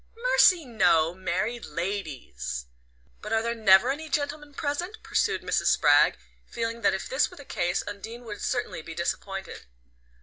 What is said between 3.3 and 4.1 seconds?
are there never any